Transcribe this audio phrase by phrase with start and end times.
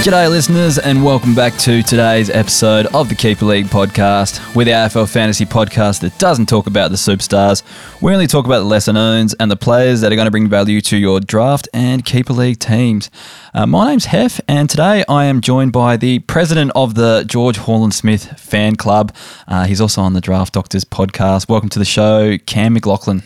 [0.00, 4.56] G'day, listeners, and welcome back to today's episode of the Keeper League podcast.
[4.56, 7.62] We're the AFL fantasy podcast that doesn't talk about the superstars.
[8.00, 10.48] We only talk about the lesser knowns and the players that are going to bring
[10.48, 13.10] value to your draft and Keeper League teams.
[13.52, 17.58] Uh, my name's Heff, and today I am joined by the president of the George
[17.58, 19.14] Horlin-Smith fan club.
[19.46, 21.46] Uh, he's also on the Draft Doctors podcast.
[21.46, 23.22] Welcome to the show, Cam McLaughlin.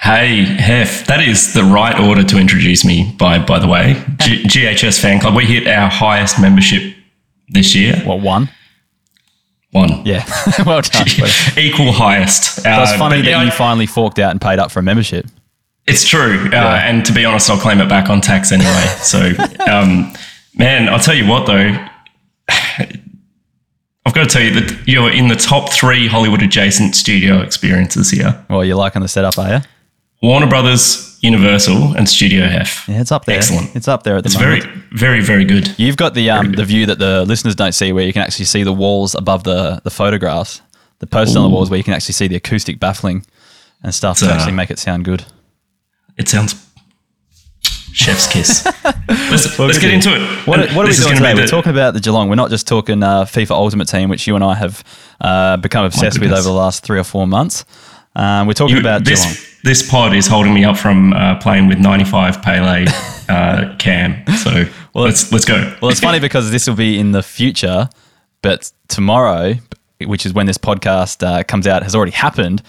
[0.00, 3.94] Hey, Heff, that is the right order to introduce me, by by the way.
[4.18, 6.94] G- GHS Fan Club, we hit our highest membership
[7.48, 7.96] this year.
[8.04, 8.50] What, one?
[9.70, 10.04] One.
[10.04, 10.24] Yeah.
[10.66, 11.06] well done.
[11.56, 12.62] Equal highest.
[12.62, 15.26] That's Uh, funny that yeah, you finally forked out and paid up for a membership.
[15.86, 16.48] It's true.
[16.52, 18.84] Uh, And to be honest, I'll claim it back on tax anyway.
[19.02, 19.32] So,
[19.70, 20.12] um,
[20.54, 21.76] man, I'll tell you what, though.
[24.06, 28.10] I've got to tell you that you're in the top three Hollywood adjacent studio experiences
[28.10, 29.60] here Well, you're liking the setup, are you?
[30.24, 32.88] Warner Brothers, Universal, and Studio Heff.
[32.88, 33.36] Yeah, it's up there.
[33.36, 33.76] Excellent.
[33.76, 34.56] It's up there at the moment.
[34.56, 34.84] It's moment.
[34.90, 35.78] very, very, very good.
[35.78, 38.46] You've got the um, the view that the listeners don't see, where you can actually
[38.46, 40.62] see the walls above the the photographs,
[41.00, 43.26] the posters on the walls, where you can actually see the acoustic baffling
[43.82, 45.26] and stuff to uh, actually make it sound good.
[46.16, 46.54] It sounds
[47.92, 48.64] chef's kiss.
[49.08, 50.48] let's let's get into it.
[50.48, 51.34] What, what are we doing today?
[51.34, 52.30] We're talking about the Geelong.
[52.30, 54.82] We're not just talking uh, FIFA Ultimate Team, which you and I have
[55.20, 57.66] uh, become obsessed with over the last three or four months.
[58.16, 59.22] Um, we're talking you- about this.
[59.24, 59.36] Geelong.
[59.64, 62.84] This pod is holding me up from uh, playing with 95 Pele
[63.30, 64.22] uh, Cam.
[64.36, 65.74] So well, let's let's go.
[65.80, 67.88] Well, it's funny because this will be in the future,
[68.42, 69.54] but tomorrow,
[70.04, 72.62] which is when this podcast uh, comes out, has already happened.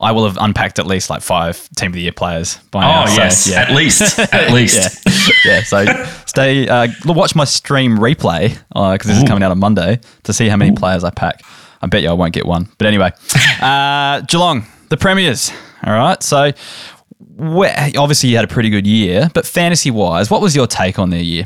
[0.00, 3.02] I will have unpacked at least like five team of the year players by now.
[3.02, 3.62] Oh So, yes, yeah.
[3.62, 5.04] at least at least.
[5.06, 5.62] yeah, yeah.
[5.62, 5.84] So
[6.26, 10.48] stay, uh, watch my stream replay because this is coming out on Monday to see
[10.48, 11.42] how many players I pack.
[11.82, 12.68] I bet you I won't get one.
[12.78, 13.10] But anyway,
[13.60, 15.50] uh, Geelong, the premiers.
[15.84, 16.22] All right.
[16.22, 16.52] So
[17.38, 21.10] obviously you had a pretty good year, but fantasy wise, what was your take on
[21.10, 21.44] their year?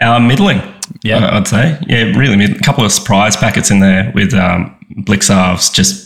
[0.00, 0.60] Uh, middling.
[1.02, 1.36] Yeah.
[1.36, 1.78] I'd say.
[1.86, 2.36] Yeah, really.
[2.36, 6.04] mid- A couple of surprise packets in there with um, Blicavs just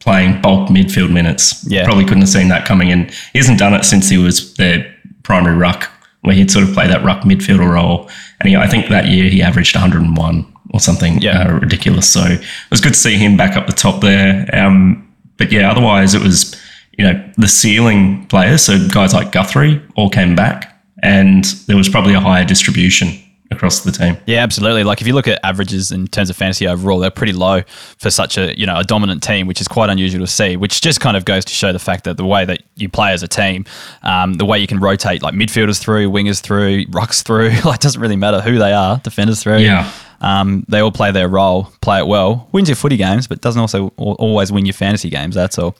[0.00, 1.64] playing bulk midfield minutes.
[1.68, 1.84] Yeah.
[1.84, 3.08] Probably couldn't have seen that coming in.
[3.32, 4.92] He hasn't done it since he was their
[5.22, 5.90] primary ruck,
[6.22, 8.08] where he'd sort of play that ruck midfielder role.
[8.40, 11.48] And he, I think that year he averaged 101 or something Yeah.
[11.48, 12.08] uh, ridiculous.
[12.08, 14.48] So it was good to see him back up the top there.
[14.52, 15.08] Um,
[15.42, 16.54] but yeah, otherwise it was,
[16.96, 18.62] you know, the ceiling players.
[18.62, 23.08] So guys like Guthrie all came back and there was probably a higher distribution
[23.50, 24.16] across the team.
[24.26, 24.84] Yeah, absolutely.
[24.84, 27.62] Like if you look at averages in terms of fantasy overall, they're pretty low
[27.98, 30.56] for such a you know a dominant team, which is quite unusual to see.
[30.56, 33.12] Which just kind of goes to show the fact that the way that you play
[33.12, 33.66] as a team,
[34.04, 38.00] um, the way you can rotate like midfielders through, wingers through, rucks through, like doesn't
[38.00, 39.58] really matter who they are, defenders through.
[39.58, 39.92] Yeah.
[40.22, 43.60] Um, they all play their role, play it well, wins your footy games, but doesn't
[43.60, 45.34] also always win your fantasy games.
[45.34, 45.76] That's all.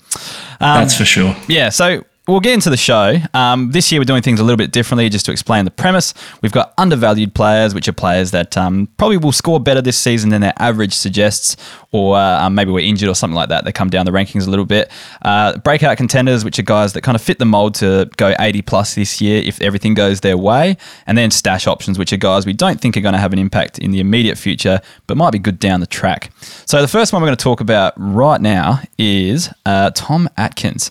[0.59, 1.35] That's for sure.
[1.49, 3.17] Yeah, so we'll get into the show.
[3.35, 6.15] Um, this year we're doing things a little bit differently just to explain the premise.
[6.41, 10.31] We've got undervalued players, which are players that um, probably will score better this season
[10.31, 11.57] than their average suggests,
[11.91, 13.65] or uh, um, maybe we're injured or something like that.
[13.65, 14.91] They come down the rankings a little bit.
[15.23, 18.63] Uh, breakout contenders, which are guys that kind of fit the mold to go 80
[18.63, 20.77] plus this year if everything goes their way.
[21.07, 23.39] And then stash options, which are guys we don't think are going to have an
[23.41, 26.31] impact in the immediate future, but might be good down the track.
[26.67, 30.91] So the first one we're going to talk about right now is uh, Tom Atkins.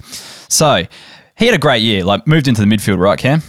[0.50, 0.86] So
[1.42, 3.42] he had a great year, like moved into the midfield, right, Cam?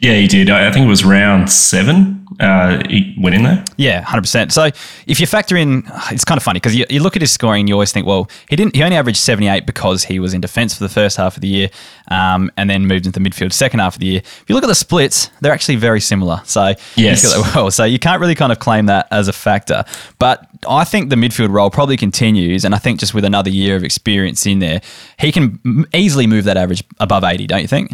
[0.00, 0.50] Yeah, he did.
[0.50, 2.26] I think it was round seven.
[2.38, 3.64] Uh, he went in there.
[3.78, 4.52] Yeah, hundred percent.
[4.52, 4.64] So
[5.06, 7.60] if you factor in, it's kind of funny because you, you look at his scoring,
[7.60, 8.76] and you always think, well, he didn't.
[8.76, 11.40] He only averaged seventy eight because he was in defence for the first half of
[11.40, 11.70] the year,
[12.10, 14.18] um, and then moved into the midfield second half of the year.
[14.22, 16.42] If you look at the splits, they're actually very similar.
[16.44, 17.24] So Yes.
[17.54, 17.70] well.
[17.70, 19.84] So you can't really kind of claim that as a factor.
[20.18, 23.76] But I think the midfield role probably continues, and I think just with another year
[23.76, 24.82] of experience in there,
[25.18, 27.46] he can easily move that average above eighty.
[27.46, 27.92] Don't you think?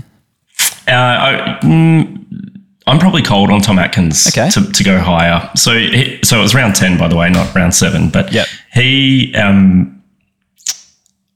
[0.88, 2.18] Uh, I, mm,
[2.86, 4.50] I'm probably cold on Tom Atkins Okay.
[4.50, 5.48] to, to go higher.
[5.56, 8.08] So, he, so it was round ten, by the way, not round seven.
[8.10, 8.46] But Yep.
[8.74, 10.02] he, um,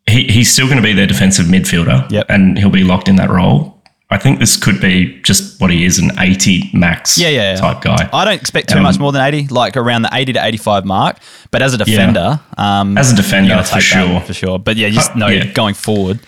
[0.09, 2.27] he he's still going to be their defensive midfielder, Yep.
[2.29, 3.75] and he'll be locked in that role.
[4.09, 7.57] I think this could be just what he is, an 80 max Yeah, yeah, yeah.
[7.57, 8.09] type guy.
[8.13, 10.85] I don't expect too Um, much more than 80, like around the 80 to 85
[10.85, 11.17] mark.
[11.51, 14.21] But as a defender, um, As a defender, for sure.
[14.21, 14.59] for sure.
[14.61, 15.47] But yeah, just Uh, know yeah.
[15.47, 16.21] going forward,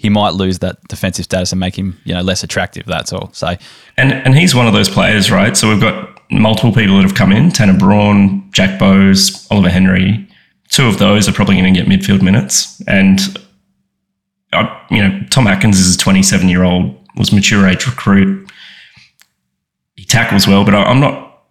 [0.00, 2.86] he might lose that defensive status and make him, you know, less attractive.
[2.86, 3.30] That's all.
[3.34, 3.54] So
[3.98, 5.54] And and he's one of those players, right?
[5.54, 10.26] So we've got multiple people that have come in: Tanner Bruhn, Jack Bowes, Oliver Henry.
[10.70, 13.20] Two of those are probably going to get midfield minutes, and
[14.54, 18.50] uh, you know Tom Atkins is a 27 year old, was mature age recruit.
[19.96, 21.44] He tackles well, but I, I'm not.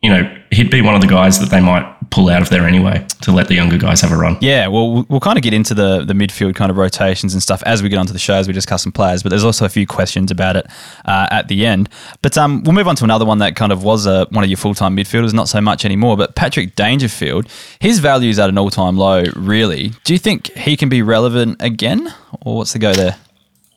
[0.00, 2.66] You know, he'd be one of the guys that they might pull out of there
[2.66, 4.36] anyway to let the younger guys have a run.
[4.40, 7.42] Yeah, well, we'll- we'll kind of get into the the midfield kind of rotations and
[7.42, 9.22] stuff as we get onto the show as we discuss some players.
[9.22, 10.66] But there's also a few questions about it
[11.04, 11.88] uh, at the end.
[12.22, 14.50] But um, we'll move on to another one that kind of was uh, one of
[14.50, 16.16] your full time midfielders, not so much anymore.
[16.16, 17.46] But Patrick Dangerfield,
[17.80, 19.24] his value is at an all time low.
[19.36, 22.12] Really, do you think he can be relevant again,
[22.42, 23.16] or what's the go there?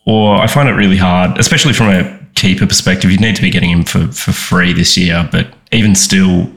[0.06, 3.10] Or I find it really hard, especially from a keeper perspective.
[3.10, 6.50] You'd need to be getting him for, for free this year, but even still,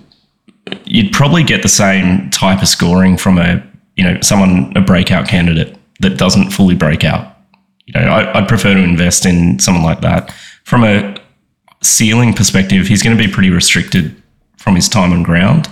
[0.85, 3.63] you'd probably get the same type of scoring from a
[3.95, 7.35] you know someone a breakout candidate that doesn't fully break out.
[7.85, 10.33] You know, I, I'd prefer to invest in someone like that.
[10.63, 11.17] From a
[11.81, 14.21] ceiling perspective, he's going to be pretty restricted
[14.57, 15.69] from his time on ground.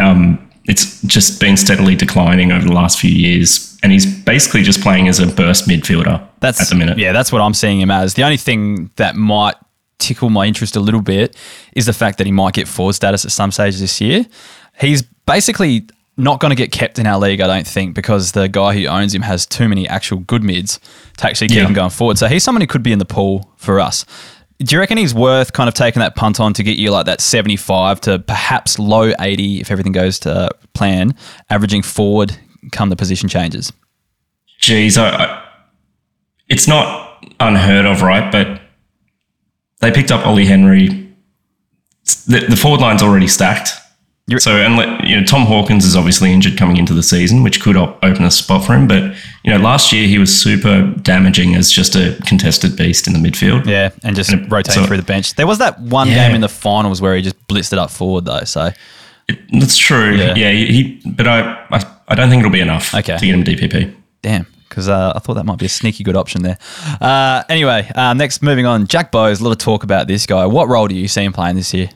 [0.00, 4.82] Um, it's just been steadily declining over the last few years, and he's basically just
[4.82, 6.98] playing as a burst midfielder That's at the minute.
[6.98, 8.14] Yeah, that's what I'm seeing him as.
[8.14, 9.56] The only thing that might
[9.98, 11.36] tickle my interest a little bit
[11.74, 14.24] is the fact that he might get forward status at some stage this year.
[14.80, 18.48] He's basically not going to get kept in our league, I don't think, because the
[18.48, 20.80] guy who owns him has too many actual good mids
[21.18, 21.66] to actually keep Yeah.
[21.66, 22.18] him going forward.
[22.18, 24.04] So he's someone who could be in the pool for us.
[24.60, 27.06] Do you reckon he's worth kind of taking that punt on to get you like
[27.06, 31.14] that 75 to perhaps low 80 if everything goes to plan,
[31.50, 32.36] averaging forward
[32.72, 33.72] come the position changes?
[34.58, 35.44] Geez, I, I,
[36.48, 38.32] it's not unheard of, right?
[38.32, 38.57] But
[39.80, 41.06] they picked up Ollie Henry.
[42.26, 43.70] The, the forward line's already stacked.
[44.26, 47.42] You're- so, and let- you know, Tom Hawkins is obviously injured coming into the season,
[47.42, 48.86] which could op- open a spot for him.
[48.86, 49.14] But
[49.44, 53.18] you know, last year he was super damaging as just a contested beast in the
[53.18, 53.64] midfield.
[53.66, 55.34] Yeah, and just And it- rotating so- through the bench.
[55.34, 56.26] There was that one Yeah.
[56.26, 58.44] game in the finals where he just blitzed it up forward though.
[58.44, 58.70] So
[59.52, 60.14] That's true.
[60.16, 60.34] Yeah.
[60.34, 61.00] Yeah, he.
[61.06, 61.40] But I,
[61.70, 63.16] I, I don't think it'll be enough Okay.
[63.18, 63.94] to get him DPP.
[64.22, 64.46] damn,
[64.78, 66.56] because uh, I thought that might be a sneaky good option there.
[67.00, 69.40] Uh, anyway, uh, next moving on, Jack Bowes.
[69.40, 70.46] A lot of talk about this guy.
[70.46, 71.90] What role do you see him playing this year?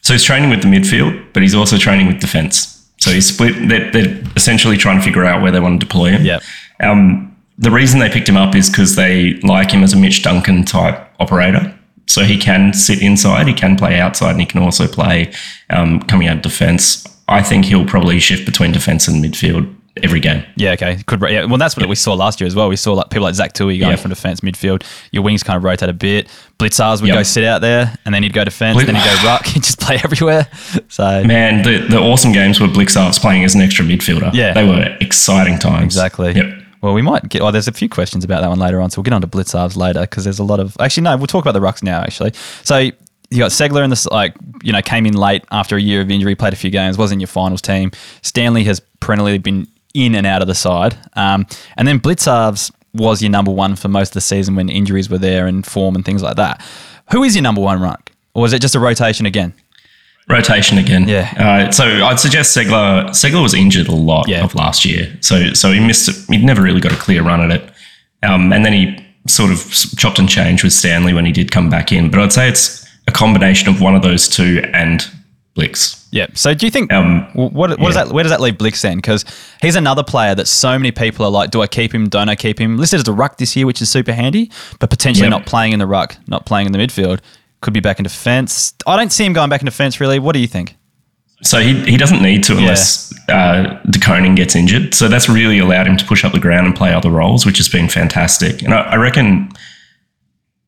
[0.00, 2.90] So he's training with the midfield, but he's also training with defence.
[2.98, 3.68] So he's split.
[3.68, 6.24] They're, they're essentially trying to figure out where they want to deploy him.
[6.24, 6.42] Yep.
[6.80, 10.22] Um, the reason they picked him up is because they like him as a Mitch
[10.22, 11.78] Duncan type operator.
[12.06, 15.30] So he can sit inside, he can play outside, and he can also play
[15.68, 17.06] um, coming out of defence.
[17.28, 20.44] I think he'll probably shift between defence and midfield every game.
[20.56, 20.98] Yeah, okay.
[21.06, 21.44] Could yeah.
[21.44, 22.68] Well, that's what we saw last year as well.
[22.68, 23.96] We saw like people like Zach Tuohy going Yeah.
[23.96, 24.82] from defense midfield.
[25.12, 26.28] Your wings kind of rotate a bit.
[26.58, 27.16] Blicavs would Yep.
[27.16, 28.78] go sit out there, and then he'd go defense.
[28.78, 29.46] Blit- then he'd go ruck.
[29.56, 30.46] He'd just play everywhere.
[30.88, 34.32] So Man, the, the awesome games were Blicavs playing as an extra midfielder.
[34.34, 34.52] Yeah.
[34.52, 35.84] They were exciting times.
[35.94, 36.32] Exactly.
[36.34, 36.62] Yep.
[36.82, 37.40] Well, we might get.
[37.42, 39.26] Oh, there's a few questions about that one later on, so we'll get on to
[39.26, 40.76] Blicavs later because there's a lot of.
[40.78, 42.00] Actually, no, we'll talk about the rucks now.
[42.02, 42.32] Actually,
[42.62, 46.00] so you got Ceglar in this, like you know, came in late after a year
[46.02, 47.90] of injury, played a few games, was in your finals team.
[48.22, 49.66] Stanley has perennially been
[50.04, 51.46] in and out of the side, um,
[51.76, 55.18] and then Blicavs was your number one for most of the season when injuries were
[55.18, 56.62] there and form and things like that.
[57.12, 59.52] Who is your number one ruck, or is it just a rotation again?
[60.28, 61.06] Rotation again.
[61.08, 61.32] Yeah.
[61.38, 63.10] Uh, so I'd suggest Ceglar.
[63.10, 64.42] Ceglar was injured a lot Yeah.
[64.44, 66.08] of last year, so so he missed.
[66.08, 66.16] It.
[66.28, 67.70] He never really got a clear run at it,
[68.24, 71.68] um, and then he sort of chopped and changed with Stanley when he did come
[71.70, 72.10] back in.
[72.10, 75.08] But I'd say it's a combination of one of those two and
[75.56, 76.06] Blix.
[76.12, 76.26] Yeah.
[76.34, 78.80] So do you think Um, wh- what, what does that where does that leave Blix
[78.82, 78.98] then?
[78.98, 79.24] Because
[79.60, 82.08] he's another player that so many people are like, do I keep him?
[82.08, 82.76] Don't I keep him?
[82.78, 85.30] Listed as a ruck this year, which is super handy, but potentially Yep.
[85.30, 87.20] not playing in the ruck, not playing in the midfield.
[87.62, 88.74] Could be back in defence.
[88.86, 90.18] I don't see him going back in defence really.
[90.20, 90.76] What do you think?
[91.42, 94.94] So he, he doesn't need to unless uh, De Koning gets injured.
[94.94, 97.58] So that's really allowed him to push up the ground and play other roles, which
[97.58, 98.62] has been fantastic.
[98.62, 99.50] And I, I reckon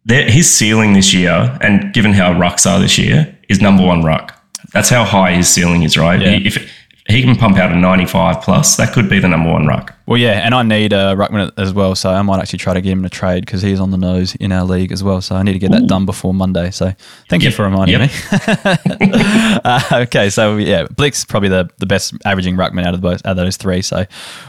[0.08, 4.37] his ceiling this year, and given how rucks are this year, is number one ruck.
[4.72, 6.20] That's how high his ceiling is, right?
[6.20, 6.30] Yeah.
[6.36, 9.66] He- If he can pump out a 95 plus, that could be the number one
[9.66, 9.94] ruck.
[10.04, 12.82] Well, yeah, and I need a ruckman as well, so I might actually try to
[12.82, 15.22] get him in a trade because he's on the nose in our league as well.
[15.22, 16.70] So I need to get that done before Monday.
[16.70, 16.92] So
[17.30, 18.10] thank you for reminding Yep.
[18.10, 18.90] me.
[19.64, 23.30] uh, okay, so yeah, Blix probably the, the best averaging ruckman out of both out
[23.32, 23.80] of those three.
[23.80, 24.04] So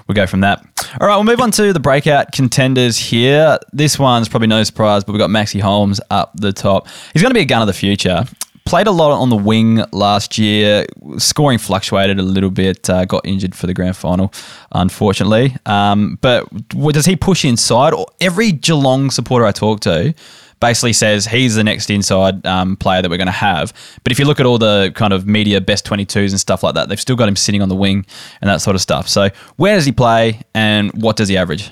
[0.08, 0.60] we'll go from that.
[1.00, 3.58] All right, we'll move on to the breakout contenders here.
[3.72, 6.88] This one's probably no surprise, but we've got Maxi Holmes up the top.
[7.14, 8.26] He's going to be a gun of the future.
[8.70, 10.86] Played a lot on the wing last year.
[11.18, 12.88] Scoring fluctuated a little bit.
[12.88, 14.32] Uh, got injured for the grand final,
[14.72, 15.56] unfortunately.
[15.66, 17.94] Um, but does he push inside?
[17.96, 20.14] Or every Geelong supporter I talk to
[20.60, 23.74] basically says he's the next inside um, player that we're going to have.
[24.04, 26.76] But if you look at all the kind of media best 22s and stuff like
[26.76, 28.06] that, they've still got him sitting on the wing
[28.40, 29.10] and that sort of stuff.
[29.10, 31.72] So where does he play and what does he average?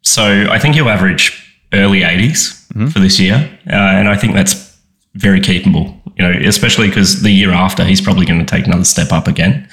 [0.00, 3.58] So I think he'll average early 80s for this year.
[3.66, 4.74] Uh, and I think that's
[5.14, 8.84] very keepable, you know, especially because the year after he's probably going to take another
[8.84, 9.68] step up again.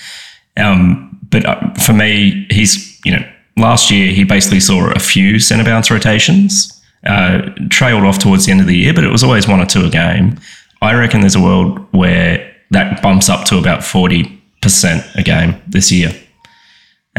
[0.57, 3.25] Um, but uh, for me, he's, you know,
[3.57, 8.51] last year he basically saw a few centre bounce rotations, uh, trailed off towards the
[8.51, 10.39] end of the year, but it was always one or two a game.
[10.81, 15.61] I reckon there's a world where that bumps up to about 40 percent a game
[15.67, 16.13] this year.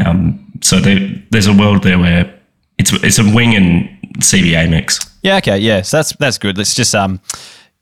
[0.03, 2.33] Um, so there, there's a world there where
[2.77, 3.89] it's it's a wing and
[4.19, 4.99] CBA mix.
[5.21, 5.81] Yeah, okay, yeah.
[5.81, 6.57] So that's that's good.
[6.57, 7.19] Let's just um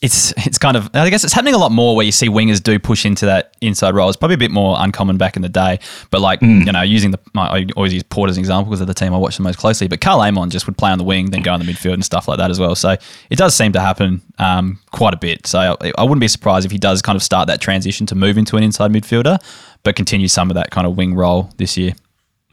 [0.02, 2.62] it's it's kind of I guess it's happening a lot more where you see wingers
[2.62, 4.10] do push into that inside role.
[4.10, 5.80] It's probably a bit more uncommon back in the day,
[6.10, 6.62] but like Hmm.
[6.62, 9.14] you know, using the I always use Port as an example because they're the team
[9.14, 9.88] I watch the most closely.
[9.88, 12.04] But Karl Amon just would play on the wing, then go in the midfield and
[12.06, 12.74] stuff like that as well.
[12.76, 12.96] So
[13.30, 15.46] it does seem to happen um, quite a bit.
[15.46, 18.16] So I, I wouldn't be surprised if he does kind of start that transition to
[18.16, 19.38] move into an inside midfielder,
[19.84, 21.94] but continue some of that kind of wing role this year.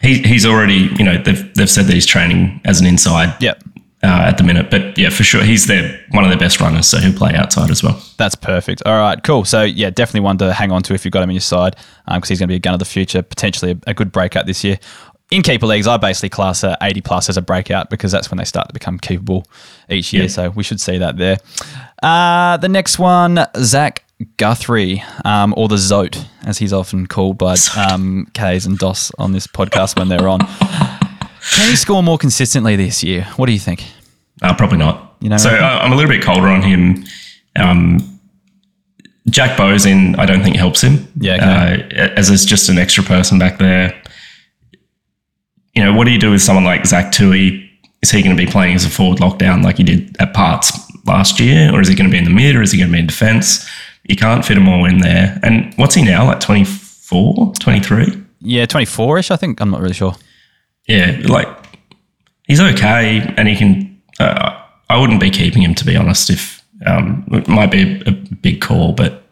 [0.02, 3.64] He, he's already, you know, they've, they've said that he's training as an inside Yep.
[4.02, 4.71] Uh, at the minute.
[4.71, 7.71] But yeah, for sure, he's their one of their best runners, so he'll play outside
[7.71, 8.00] as well.
[8.17, 8.83] That's perfect.
[8.87, 9.45] All right, cool.
[9.45, 11.76] So yeah, definitely one to hang on to if you've got him in your side
[12.07, 14.47] because he's going to be a gun of the future, potentially a, a good breakout
[14.47, 14.78] this year.
[15.31, 18.38] In keeper leagues, I basically class a 80 plus as a breakout because that's when
[18.38, 19.45] they start to become keepable
[19.90, 20.23] each year.
[20.23, 20.28] Yeah.
[20.28, 21.37] So we should see that there.
[22.02, 24.05] Uh, the next one, Zach
[24.38, 29.33] Guthrie, um, or the Zote, as he's often called by um, Kays and Doss on
[29.33, 30.40] this podcast when they're on.
[31.54, 33.25] Can he score more consistently this year?
[33.37, 33.85] What do you think?
[34.42, 35.16] Uh, probably not.
[35.21, 37.04] You know- so I, I'm a little bit colder on him.
[37.57, 38.18] Um,
[39.30, 41.07] Jack Bowes in, I don't think helps him.
[41.21, 41.97] Yeah, okay.
[42.00, 44.00] Uh, as is just an extra person back there.
[45.75, 47.68] You know, what do you do with someone like Zach Tuohy?
[48.02, 50.73] Is he going to be playing as a forward lockdown like he did at parts
[51.04, 52.88] last year, or is he going to be in the mid, or is he going
[52.90, 53.68] to be in defence?
[54.04, 55.38] You can't fit them all in there.
[55.42, 56.25] And what's he now?
[56.26, 58.25] Like 24, 23?
[58.40, 59.61] Yeah, 24 ish, I think.
[59.61, 60.14] I'm not really sure.
[60.88, 61.49] Yeah, like
[62.47, 64.02] he's okay, and he can.
[64.18, 66.30] Uh, I wouldn't be keeping him to be honest.
[66.30, 69.25] If um, it might be a, a big call, but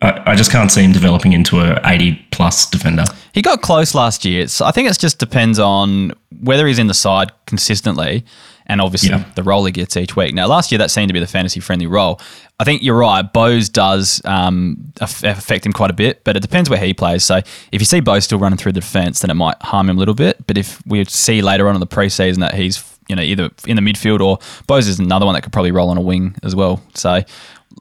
[0.00, 3.04] I, I just can't see him developing into a eighty plus defender.
[3.32, 4.46] He got close last year.
[4.62, 8.24] I think it just depends on whether he's in the side consistently
[8.66, 9.24] and obviously Yeah.
[9.34, 10.34] the role he gets each week.
[10.34, 12.20] Now, last year that seemed to be the fantasy friendly role.
[12.60, 13.22] I think you're right.
[13.22, 17.24] Bowes does um, affect him quite a bit, but it depends where he plays.
[17.24, 17.36] So
[17.72, 19.98] if you see Bowes still running through the defence, then it might harm him a
[19.98, 20.46] little bit.
[20.46, 23.74] But if we see later on in the preseason that he's you know either in
[23.76, 24.38] the midfield or
[24.68, 26.80] Bowes is another one that could probably roll on a wing as well.
[26.94, 27.22] So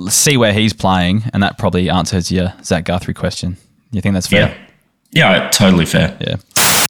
[0.09, 3.57] see where he's playing, and that probably answers your Zach Guthrie question.
[3.91, 4.57] You think that's fair?
[5.11, 6.17] Yeah, yeah, totally fair.
[6.21, 6.37] Yeah.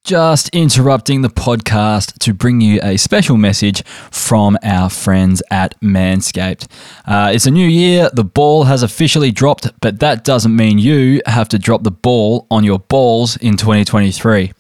[0.03, 6.67] Just interrupting the podcast to bring you a special message from our friends at Manscaped.
[7.05, 11.21] Uh, it's a new year, the ball has officially dropped, but that doesn't mean you
[11.27, 14.51] have to drop the ball on your balls in 2023.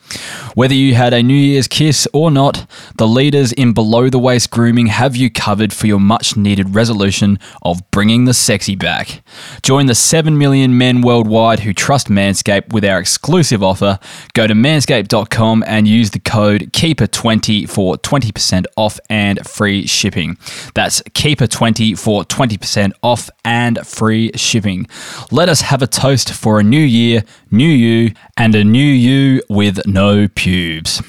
[0.55, 2.65] Whether you had a New Year's kiss or not,
[2.97, 7.39] the leaders in below the waist grooming have you covered for your much needed resolution
[7.61, 9.23] of bringing the sexy back.
[9.61, 13.99] Join the 7 million men worldwide who trust Manscaped with our exclusive offer.
[14.33, 20.37] Go to manscaped.com and use the code KEEPER20 for 20% off and free shipping.
[20.73, 24.87] That's KEEPER20 for 20% off and free shipping.
[25.31, 29.41] Let us have a toast for a new year, new you, and a new you
[29.49, 30.00] with no
[30.35, 31.01] pubes.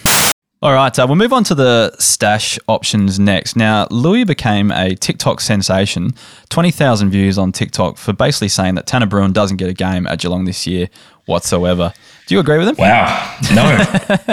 [0.62, 3.56] All right, uh, we'll move on to the stash options next.
[3.56, 6.14] Now, Louis became a TikTok sensation,
[6.50, 10.20] 20,000 views on TikTok for basically saying that Tanner Bruhn doesn't get a game at
[10.20, 10.88] Geelong this year
[11.26, 11.92] whatsoever.
[12.28, 12.76] Do you agree with him?
[12.78, 13.64] Wow, no,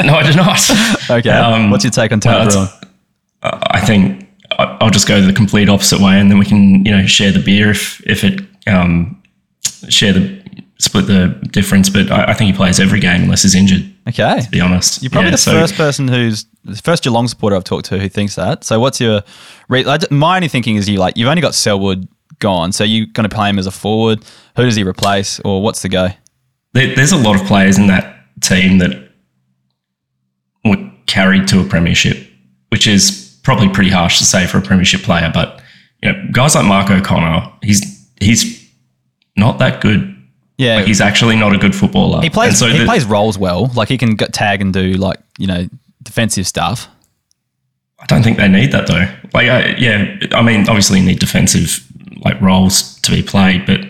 [0.03, 0.59] no, I do not.
[1.09, 1.31] Okay.
[1.31, 2.89] Um, What's your take on Tanner well, Bruhn?
[3.41, 7.07] I think I'll just go the complete opposite way, and then we can, you know,
[7.07, 9.19] share the beer if if it um,
[9.89, 10.38] share the
[10.89, 11.89] split the difference.
[11.89, 13.83] But I, I think he plays every game unless he's injured.
[14.07, 14.41] Okay.
[14.41, 17.55] To be honest, You're probably Yeah, the so- first person who's the first Geelong supporter
[17.55, 18.63] I've talked to who thinks that.
[18.63, 19.21] So, what's your
[19.69, 22.07] re- my only thinking is you like you've only got Selwood
[22.39, 24.23] gone, so you're going to play him as a forward.
[24.55, 26.09] Who does he replace, or what's the go?
[26.73, 29.09] there, there's a lot of players in that team that
[30.65, 30.77] were
[31.07, 32.17] carried to a premiership,
[32.69, 35.31] which is probably pretty harsh to say for a premiership player.
[35.33, 35.61] But
[36.03, 37.81] you know, guys like Mark O'Connor, he's
[38.19, 38.69] he's
[39.37, 40.15] not that good.
[40.59, 42.21] Yeah, Like, he's actually not a good footballer.
[42.21, 42.49] he plays.
[42.49, 43.67] And so he the- plays roles well.
[43.75, 45.67] Like he can get tag and do like you know
[46.03, 46.87] defensive stuff.
[48.01, 49.07] I don't think they need that though.
[49.33, 51.85] Like, I, yeah, I mean, obviously you need defensive
[52.25, 53.81] like roles to be played, but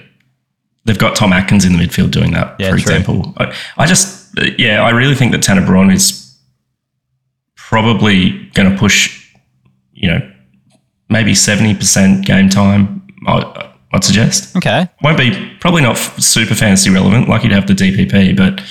[0.85, 2.93] they've got Tom Atkins in the midfield doing that, Yeah, for true.
[2.95, 3.33] example.
[3.37, 6.35] I, I just, uh, yeah, I really think that Tanner Bruhn is
[7.55, 9.31] probably going to push,
[9.93, 10.31] you know,
[11.09, 13.07] maybe seventy percent game time.
[13.27, 17.73] I, I'd suggest Okay, won't be probably not super fantasy relevant like you'd have the
[17.73, 18.61] DPP, but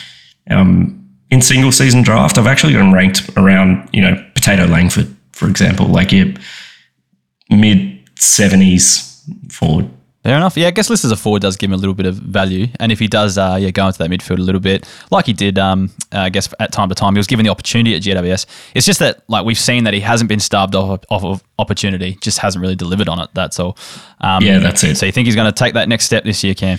[0.50, 0.94] um,
[1.30, 5.48] in single season draft, I've actually got him ranked around you know Potato Langford, for
[5.48, 6.28] example, like your
[7.50, 9.88] mid seventies forward.
[10.28, 10.58] Fair enough.
[10.58, 12.66] Yeah, I guess listed as a forward does give him a little bit of value,
[12.78, 15.32] and if he does, uh, yeah, go into that midfield a little bit, like he
[15.32, 18.02] did, um, uh, I guess at time to time, he was given the opportunity at
[18.02, 18.44] GWS.
[18.75, 22.18] It's just that, like we've seen that he hasn't been starved off, off of opportunity,
[22.20, 23.30] just hasn't really delivered on it.
[23.32, 23.78] That's all.
[24.20, 24.99] Um, Yeah, that's it.
[24.99, 26.78] So you think he's going to take that next step this year, Cam?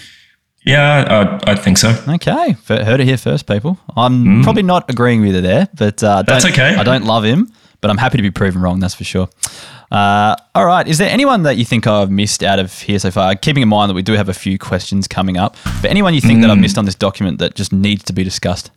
[0.63, 1.95] Yeah, I, I think so.
[2.07, 3.79] Okay, heard it here first, people.
[3.97, 6.25] I'm probably not agreeing with you there, but uh, Mm.
[6.27, 6.75] That's okay.
[6.75, 8.79] I don't love him, but I'm happy to be proven wrong.
[8.79, 9.29] That's for sure.
[9.91, 13.09] Uh, all right, is there anyone that you think I've missed out of here so
[13.09, 13.33] far?
[13.35, 16.21] Keeping in mind that we do have a few questions coming up, but anyone you
[16.21, 16.51] think that Mm.
[16.51, 18.69] I've missed on this document that just needs to be discussed?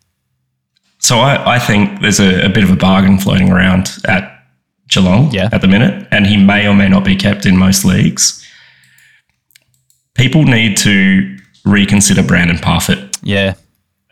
[0.98, 4.42] So I, I think there's a, a bit of a bargain floating around at
[4.88, 5.48] Geelong Yeah.
[5.52, 8.38] at the minute, and he may or may not be kept in most leagues.
[10.14, 13.16] People need to reconsider Brandon Parfitt.
[13.22, 13.54] Yeah,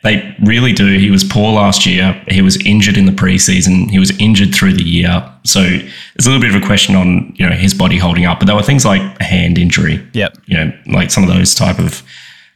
[0.03, 0.99] They really do.
[0.99, 2.23] He was poor last year.
[2.29, 3.91] He was injured in the preseason.
[3.91, 5.31] He was injured through the year.
[5.45, 8.39] So there's a little bit of a question on you know his body holding up.
[8.39, 10.07] But there were things like a hand injury.
[10.15, 12.03] yep, You know, like some of those type of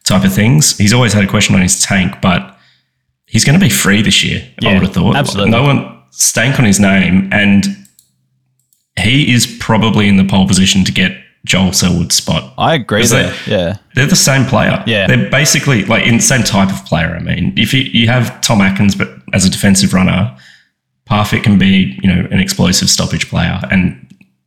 [0.04, 0.78] type of things.
[0.78, 2.58] He's always had a question on his tank, but
[3.26, 4.42] he's going to be free this year.
[4.62, 5.16] I would have thought.
[5.16, 5.50] absolutely.
[5.50, 7.66] No one stank on his name, and
[8.98, 11.12] he is probably in the pole position to get
[11.44, 12.54] Joel Selwood's spot.
[12.56, 13.24] I agree there.
[13.30, 14.82] that- yeah, They're the same player.
[14.86, 15.06] Yeah.
[15.06, 17.14] They're basically like in the same type of player.
[17.14, 20.34] I mean, if you, you have Tom Atkins, but as a defensive runner,
[21.06, 24.00] Parfitt can be, you know, an explosive stoppage player and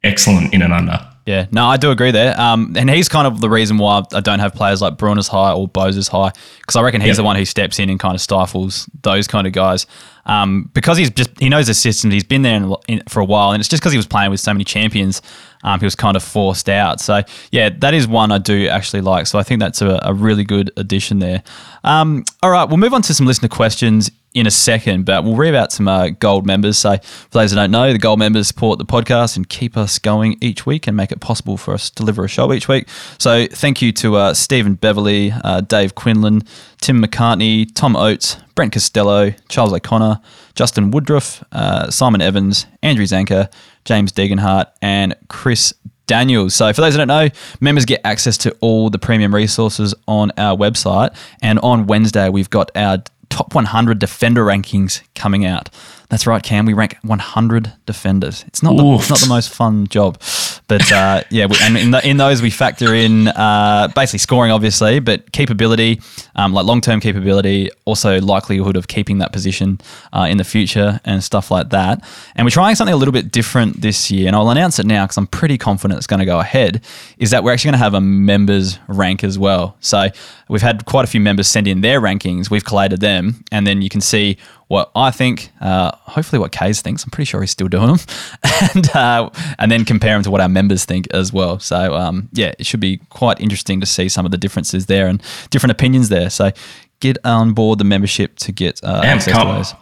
[0.03, 0.99] excellent in and under.
[1.27, 2.39] Yeah, no, I do agree there.
[2.39, 5.27] Um, and he's kind of the reason why I don't have players like Bruhn as
[5.27, 7.17] high or Bowes as high because I reckon he's Yep.
[7.17, 9.85] the one who steps in and kind of stifles those kind of guys.
[10.25, 12.11] Um, because he's just he knows the system.
[12.11, 14.31] He's been there in, in, for a while, and it's just because he was playing
[14.31, 15.21] with so many champions.
[15.63, 16.99] Um, he was kind of forced out.
[16.99, 17.21] So
[17.51, 19.27] yeah, that is one I do actually like.
[19.27, 21.43] So I think that's a, a really good addition there.
[21.83, 25.35] Um, all right, we'll move on to some listener questions in a second, but we'll
[25.35, 26.77] read out some uh, gold members.
[26.77, 29.99] So, for those that don't know, the gold members support the podcast and keep us
[29.99, 32.87] going each week and make it possible for us to deliver a show each week.
[33.17, 36.43] So, thank you to uh, Stephen Beverly, uh, Dave Quinlan,
[36.81, 40.19] Tim McCartney, Tom Oates, Brent Costello, Charles O'Connor,
[40.55, 43.51] Justin Woodruff, uh, Simon Evans, Andrew Zanker,
[43.85, 45.73] James Degenhart, and Chris
[46.05, 46.55] Daniels.
[46.55, 47.29] So, for those that don't know,
[47.59, 51.15] members get access to all the premium resources on our website.
[51.41, 55.69] And on Wednesday, we've got our top 100 defender rankings coming out.
[56.09, 56.65] That's right, Cam.
[56.65, 58.45] We rank 100 defenders.
[58.47, 60.21] It's not the, it's not the most fun job,
[60.67, 61.47] but uh, yeah.
[61.47, 65.99] We, and in, the, in those, we factor in uh, basically scoring, obviously, but capability,
[66.37, 69.81] um, like long term capability, also likelihood of keeping that position
[70.13, 72.07] uh, in the future and stuff like that.
[72.35, 75.03] And we're trying something a little bit different this year, and I'll announce it now
[75.03, 76.85] because I'm pretty confident it's going to go ahead.
[77.17, 79.75] Is that we're actually going to have a members rank as well.
[79.81, 80.07] So
[80.47, 82.49] we've had quite a few members send in their rankings.
[82.49, 86.81] We've collated them, and then you can see what I think, uh, hopefully what Kays
[86.81, 87.03] thinks.
[87.03, 87.99] I'm pretty sure he's still doing them,
[88.75, 91.59] and uh, and then compare them to what our members think as well.
[91.59, 95.07] So um, yeah, it should be quite interesting to see some of the differences there
[95.07, 96.29] and different opinions there.
[96.29, 96.51] So
[96.99, 99.73] get on board the membership to get uh, access to those.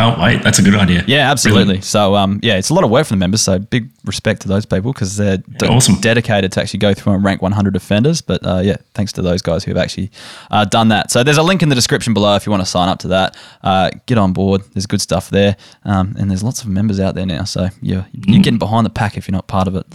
[0.00, 0.42] Can't wait.
[0.42, 1.04] That's a good idea.
[1.06, 1.64] Yeah, absolutely.
[1.64, 1.84] Brilliant.
[1.84, 3.42] So, um, yeah, it's a lot of work for the members.
[3.42, 5.96] So, big respect to those people because they're de- awesome.
[6.00, 8.20] dedicated to actually go through and rank 100 defenders.
[8.20, 10.10] But uh, yeah, thanks to those guys who have actually
[10.50, 11.10] uh, done that.
[11.10, 13.08] So, there's a link in the description below if you want to sign up to
[13.08, 13.36] that.
[13.62, 14.62] Uh, get on board.
[14.72, 17.44] There's good stuff there, um, and there's lots of members out there now.
[17.44, 19.86] So, you're, you're getting behind the pack if you're not part of it.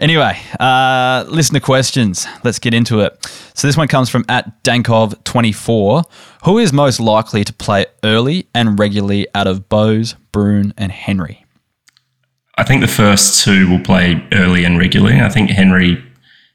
[0.00, 2.26] Anyway, uh, listener questions.
[2.44, 3.16] Let's get into it.
[3.54, 6.04] So this one comes from at Dankov24.
[6.44, 11.44] Who is most likely to play early and regularly out of Bowes, Bruhn, and Henry?
[12.56, 15.20] I think the first two will play early and regularly.
[15.20, 16.02] I think Henry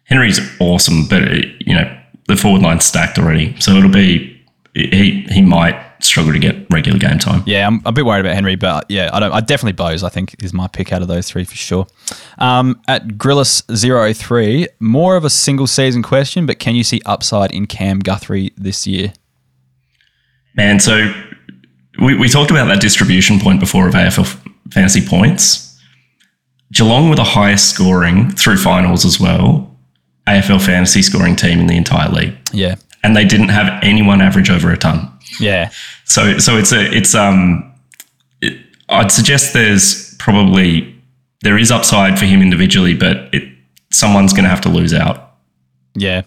[0.03, 5.25] Henry's awesome, but uh, you know the forward line's stacked already, so it'll be he
[5.29, 7.43] he might struggle to get regular game time.
[7.45, 9.31] Yeah, I'm a bit worried about Henry, but yeah, I don't.
[9.31, 10.03] I definitely Bowes.
[10.03, 11.87] I think is my pick out of those three for sure.
[12.37, 17.67] Um, at Grillis03, more of a single season question, but can you see upside in
[17.67, 19.13] Cam Guthrie this year?
[20.55, 21.13] Man, so
[21.99, 24.25] we, we talked about that distribution point before of AFL
[24.71, 25.63] fantasy points.
[26.71, 29.75] Geelong were the highest scoring through finals as well,
[30.27, 32.35] AFL fantasy scoring team in the entire league.
[32.51, 35.11] Yeah, And they didn't have anyone average over a ton.
[35.39, 35.69] Yeah,
[36.05, 37.73] So so it's a it's um
[38.41, 40.95] it, I'd suggest there's probably
[41.41, 43.43] there is upside for him individually, but it
[43.91, 45.35] someone's going to have to lose out
[45.95, 46.23] yeah.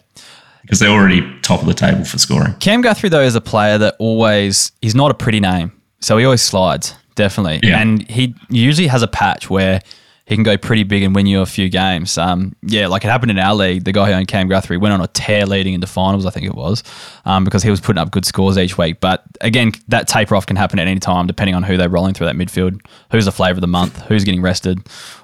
[0.63, 2.55] because they're already top of the table for scoring.
[2.55, 6.25] Cam Guthrie though is a player that always he's not a pretty name, so he
[6.25, 7.81] always slides definitely, Yeah.
[7.81, 9.83] and he usually has a patch where
[10.31, 12.17] he can go pretty big and win you a few games.
[12.17, 13.83] Um, yeah, like it happened in our league.
[13.83, 16.47] The guy who owned Cam Guthrie went on a tear leading into finals, I think
[16.47, 16.85] it was,
[17.25, 19.01] um, because he was putting up good scores each week.
[19.01, 22.15] But again, that taper off can happen at any time, depending on who they're rolling
[22.15, 24.79] through that midfield, who's the flavour of the month, who's getting rested,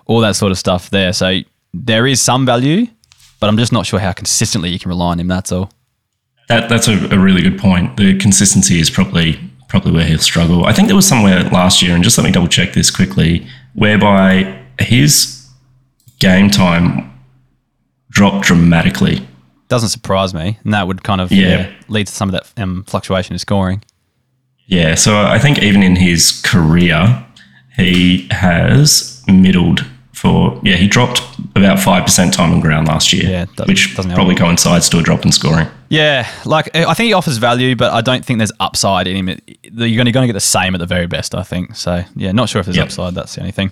[0.07, 1.13] all that sort of stuff there.
[1.13, 1.39] So
[1.73, 2.89] there is some value,
[3.39, 5.29] but I'm just not sure how consistently you can rely on him.
[5.29, 5.71] That's all.
[6.49, 7.97] That that's a, a really good point.
[7.97, 9.39] The consistency is probably
[9.69, 10.67] probably where he'll struggle.
[10.67, 13.47] I think there was somewhere last year, and just let me double check this quickly,
[13.75, 15.47] whereby his
[16.19, 17.13] game time
[18.11, 19.27] dropped dramatically
[19.69, 21.49] doesn't surprise me, and that would kind of Yeah.
[21.49, 23.83] yeah, lead to some of that um, fluctuation in scoring.
[24.67, 27.25] Yeah, so I think even in his career,
[27.77, 29.85] he has middled
[30.27, 31.23] for yeah he dropped
[31.55, 34.17] about five percent time on ground last year, Yeah, that which doesn't help.
[34.19, 35.69] probably coincides to a drop in scoring.
[35.89, 39.39] Yeah, like I think he offers value, but I don't think there's upside in him.
[39.63, 41.77] You're going to going to get the same at the very best, I think.
[41.77, 42.87] So yeah, not sure if there's Yep.
[42.87, 43.15] upside.
[43.15, 43.71] That's the only thing.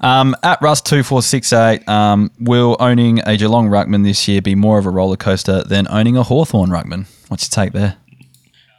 [0.00, 4.42] Um, at Russ two four six eight, um, will owning a Geelong ruckman this year
[4.42, 7.06] be more of a roller coaster than owning a Hawthorn ruckman?
[7.28, 7.96] What's your take there?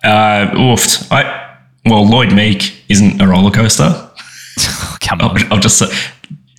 [0.03, 1.09] Uh, oofed.
[1.11, 1.55] I
[1.85, 3.85] well Lloyd Meek isn't a roller coaster.
[3.89, 5.87] Oh, come I'll, on, I'll just say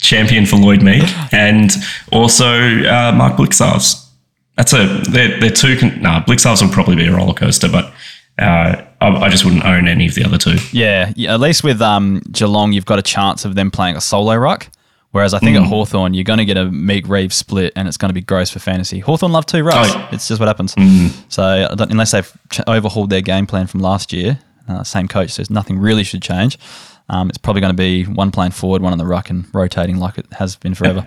[0.05, 1.71] champion for Lloyd Meek and
[2.13, 4.07] also uh, Mark Blicavs.
[4.57, 5.77] That's a they're, they're two.
[5.79, 7.93] Con- nah, Blicavs will probably be a roller coaster, but
[8.39, 10.57] uh, I, I just wouldn't own any of the other two.
[10.73, 11.35] yeah, yeah.
[11.35, 14.69] At least with um, Geelong, you've got a chance of them playing a solo ruck.
[15.11, 17.97] Whereas I think at Hawthorn, you're going to get a Meek Reeves split and it's
[17.97, 18.99] going to be gross for fantasy.
[18.99, 19.93] Hawthorn love two rucks.
[19.95, 20.09] Oh.
[20.11, 20.75] It's just what happens.
[21.29, 25.07] So I don't, unless they've ch- overhauled their game plan from last year, uh, same
[25.07, 26.59] coach, so nothing really should change.
[27.09, 29.99] Um, it's probably going to be one playing forward, one on the ruck, and rotating
[29.99, 31.05] like it has been forever.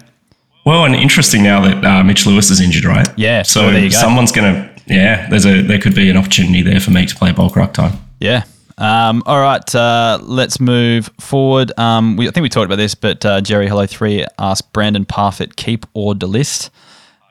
[0.66, 3.08] Well, and interesting now that uh, Mitch Lewis is injured, right?
[3.18, 3.98] Yeah, So well, there you go.
[3.98, 5.28] someone's gonna yeah.
[5.30, 7.94] There's a there could be an opportunity there for me to play bulk ruck time.
[8.20, 8.44] Yeah.
[8.80, 11.72] Um, all right, uh, let's move forward.
[11.80, 15.04] Um, we, I think we talked about this, but uh, Jerry Hello Three asked Brandon
[15.06, 16.70] Parfitt keep or delist.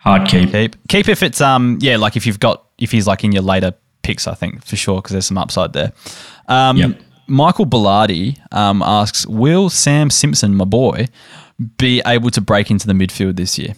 [0.00, 0.50] Hard keep.
[0.50, 0.88] Keep.
[0.88, 3.74] Keep if it's um yeah like if you've got if he's like in your later
[4.02, 5.92] picks I think for sure because there's some upside there.
[6.48, 7.00] Um, Yep.
[7.26, 11.06] Michael Bellardi um, asks, will Sam Simpson, my boy,
[11.78, 13.74] be able to break into the midfield this year?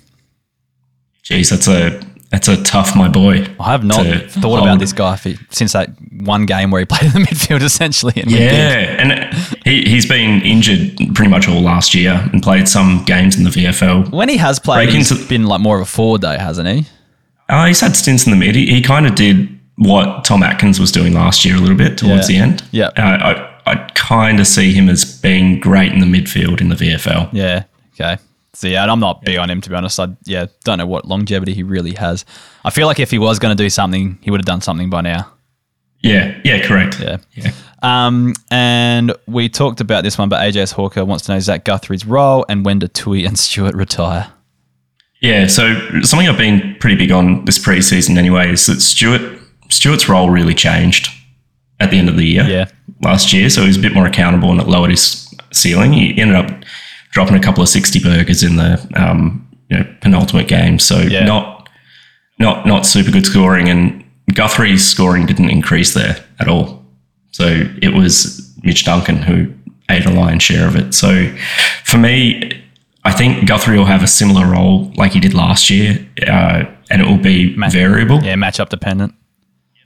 [1.24, 3.46] Jeez, that's a that's a tough my boy.
[3.58, 4.58] I have not thought hold.
[4.60, 8.14] about this guy for, since that one game where he played in the midfield essentially.
[8.16, 8.40] And Yeah,
[8.98, 9.34] and
[9.64, 13.50] he he's been injured pretty much all last year and played some games in the
[13.50, 14.10] VFL.
[14.12, 16.68] When he has played, Break he's into- been like more of a forward though, hasn't
[16.68, 16.86] he?
[17.48, 18.54] Uh, he's had stints in the mid.
[18.54, 21.96] He, he kind of did what Tom Atkins was doing last year a little bit
[21.98, 22.36] towards Yeah.
[22.36, 22.62] the end.
[22.72, 22.86] Yeah.
[22.96, 26.74] Uh, I I kind of see him as being great in the midfield in the
[26.74, 27.28] VFL.
[27.32, 27.64] Yeah.
[27.94, 28.16] Okay.
[28.54, 30.00] So yeah, and I'm not big on him to be honest.
[30.00, 32.24] I yeah don't know what longevity he really has.
[32.64, 34.88] I feel like if he was going to do something, he would have done something
[34.90, 35.30] by now.
[36.00, 36.98] Yeah, yeah, correct.
[37.00, 37.18] Yeah.
[37.34, 37.50] yeah.
[37.82, 42.06] Um, and we talked about this one, but AJS Hawker wants to know Zach Guthrie's
[42.06, 44.32] role and when do Tuohy and Stewart retire?
[45.20, 49.37] Yeah, so something I've been pretty big on this preseason anyway is that Stewart
[49.68, 51.08] Stewart's role really changed
[51.80, 52.44] at the end of the year.
[52.44, 52.66] Yeah.
[53.02, 55.92] Last year, so he was a bit more accountable and it lowered his ceiling.
[55.92, 56.50] He ended up
[57.12, 60.78] dropping a couple of sixty burgers in the um, you know penultimate game.
[60.78, 61.24] So Yeah.
[61.24, 61.68] not
[62.38, 64.04] not not super good scoring, and
[64.34, 66.84] Guthrie's scoring didn't increase there at all.
[67.30, 69.52] So it was Mitch Duncan who
[69.90, 70.94] ate a lion's share of it.
[70.94, 71.32] So
[71.84, 72.52] for me,
[73.04, 77.00] I think Guthrie will have a similar role like he did last year, uh, and
[77.00, 78.22] it will be variable.
[78.24, 79.14] Yeah, matchup dependent.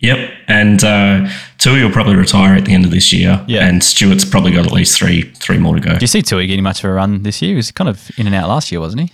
[0.03, 0.31] Yep.
[0.49, 3.43] And uh, Tuohy will probably retire at the end of this year.
[3.49, 3.67] Yeah.
[3.67, 5.95] And Stewart's probably got at least three three more to go.
[5.95, 7.51] Do you see Tuohy getting much of a run this year?
[7.53, 9.13] He was kind of in and out last year, wasn't he?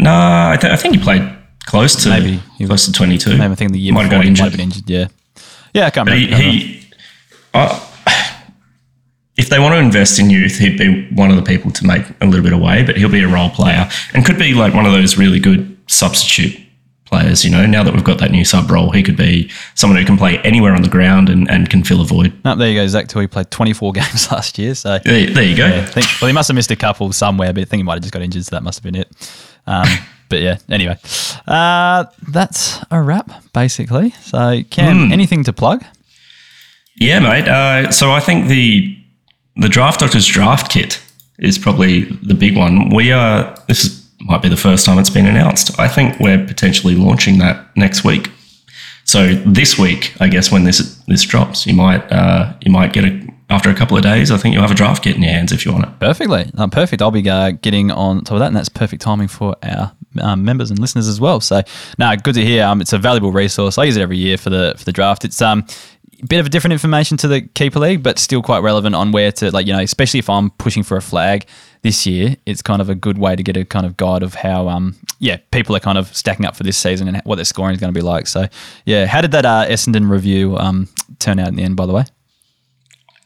[0.00, 1.22] No, I, th- I think he played
[1.66, 3.36] close to Maybe he close to twenty two.
[3.36, 4.44] Maybe I think the year Might have got he might injured.
[4.46, 4.88] have been injured.
[4.90, 5.08] Yeah.
[5.74, 6.36] Yeah, I can't But remember.
[6.36, 6.90] he, he
[7.52, 7.84] uh,
[9.36, 12.02] if they want to invest in youth, he'd be one of the people to make
[12.20, 12.82] a little bit away.
[12.82, 15.76] But he'll be a role player and could be like one of those really good
[15.86, 16.58] substitute
[17.08, 17.44] players.
[17.44, 20.04] You know, now that we've got that new sub role, he could be someone who
[20.04, 22.32] can play anywhere on the ground and, and can fill a void.
[22.44, 22.86] No, there you go.
[22.86, 24.74] Zach Tuohy played 24 games last year.
[24.74, 25.66] So There, there you go.
[25.66, 27.94] I think, well, he must have missed a couple somewhere, but I think he might
[27.94, 29.08] have just got injured, so that must have been it.
[29.66, 29.86] Um,
[30.28, 30.96] but yeah, anyway,
[31.46, 34.10] uh, that's a wrap basically.
[34.22, 35.12] So, Cam, Hmm.
[35.12, 35.84] anything to plug?
[36.96, 37.46] Yeah, mate.
[37.48, 38.94] Uh, so I think the
[39.56, 41.00] the Draft Doctors draft kit
[41.38, 42.90] is probably the big one.
[42.90, 43.56] We are.
[43.68, 43.97] This is,
[44.28, 45.78] might be the first time it's been announced.
[45.80, 48.30] I think we're potentially launching that next week.
[49.04, 53.04] So this week, I guess when this this drops, you might uh, you might get
[53.04, 54.30] a after a couple of days.
[54.30, 55.98] I think you'll have a draft kit in your hands if you want it.
[56.00, 56.50] Perfectly.
[56.56, 57.00] Uh, perfect.
[57.00, 60.44] I'll be uh, getting on top of that, and that's perfect timing for our um,
[60.44, 61.40] members and listeners as well.
[61.40, 61.62] So,
[61.98, 62.64] no, good to hear.
[62.64, 63.78] Um, it's a valuable resource.
[63.78, 65.24] I use it every year for the for the draft.
[65.24, 65.66] It's um
[66.26, 69.30] bit of a different information to the keeper league, but still quite relevant on where
[69.32, 71.46] to like you know, especially if I'm pushing for a flag
[71.82, 72.36] this year.
[72.46, 74.96] It's kind of a good way to get a kind of guide of how um
[75.18, 77.80] yeah people are kind of stacking up for this season and what their scoring is
[77.80, 78.26] going to be like.
[78.26, 78.46] So
[78.84, 81.76] yeah, how did that uh, Essendon review um turn out in the end?
[81.76, 82.04] By the way.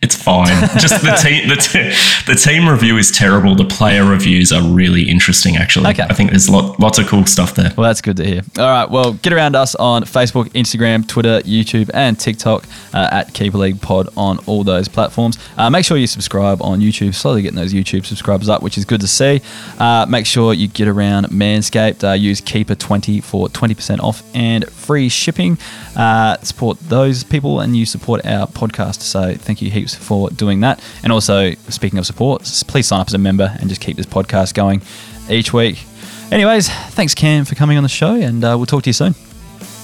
[0.02, 0.48] It's fine.
[0.80, 1.94] Just the team, the, te-
[2.26, 3.54] the team review is terrible.
[3.54, 5.90] The player reviews are really interesting, actually.
[5.90, 6.02] Okay.
[6.02, 7.72] I think there's lot, lots of cool stuff there.
[7.76, 8.42] Well, that's good to hear.
[8.58, 8.90] All right.
[8.90, 13.80] Well, get around us on Facebook, Instagram, Twitter, YouTube, and TikTok uh, at Keeper League
[13.80, 15.38] Pod on all those platforms.
[15.56, 17.14] Uh, make sure you subscribe on YouTube.
[17.14, 19.40] Slowly getting those YouTube subscribers up, which is good to see.
[19.78, 22.02] Uh, make sure you get around Manscaped.
[22.02, 25.58] Uh, use Keeper20 for 20% off and free shipping.
[25.94, 29.02] Uh, support those people and you support our podcast.
[29.02, 30.82] So thank you heaps for doing that.
[31.02, 34.06] And also, speaking of support, please sign up as a member and just keep this
[34.06, 34.82] podcast going
[35.30, 35.84] each week.
[36.30, 39.14] Anyways, thanks Cam for coming on the show, and uh, we'll talk to you soon.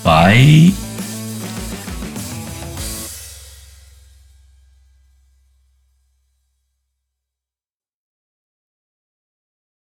[0.02, 0.87] Bye.